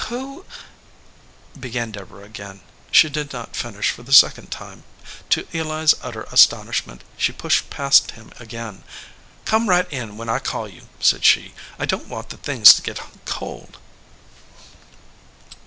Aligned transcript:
"Who?" 0.07 0.45
began 1.59 1.91
Deborah 1.91 2.23
again. 2.25 2.61
She 2.89 3.07
did 3.07 3.31
not 3.31 3.55
finish 3.55 3.91
for 3.91 4.01
the 4.01 4.11
second 4.11 4.49
time. 4.49 4.83
To 5.29 5.47
Eli 5.55 5.83
s 5.83 5.93
utter 6.01 6.27
as 6.31 6.47
tonishment, 6.47 7.01
she 7.17 7.31
pushed 7.31 7.69
past 7.69 8.09
him 8.17 8.31
again. 8.39 8.81
"Come 9.45 9.69
right 9.69 9.85
in 9.93 10.17
when 10.17 10.27
I 10.27 10.39
call 10.39 10.67
you," 10.69 10.89
said 10.99 11.23
she. 11.23 11.53
"I 11.77 11.85
don 11.85 11.99
t 12.05 12.07
want 12.07 12.29
the 12.29 12.37
things 12.37 12.73
to 12.73 12.81
get 12.81 12.99
cold." 13.25 13.77